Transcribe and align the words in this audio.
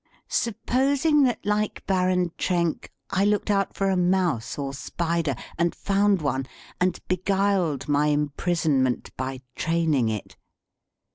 Supposing 0.29 1.25
that, 1.25 1.45
like 1.45 1.85
Baron 1.85 2.31
Trenck, 2.35 2.91
I 3.11 3.23
looked 3.23 3.51
out 3.51 3.75
for 3.75 3.87
a 3.91 3.95
mouse 3.95 4.57
or 4.57 4.73
spider, 4.73 5.35
and 5.59 5.75
found 5.75 6.23
one, 6.23 6.47
and 6.79 6.99
beguiled 7.07 7.87
my 7.87 8.07
imprisonment 8.07 9.15
by 9.15 9.41
training 9.55 10.09
it? 10.09 10.37